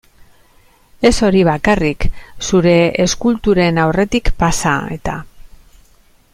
Ez 1.09 1.11
hori 1.27 1.43
bakarrik, 1.49 2.07
zure 2.47 2.73
eskulturen 3.05 3.81
aurretik 3.85 4.35
pasa, 4.43 4.77
eta. 4.97 5.19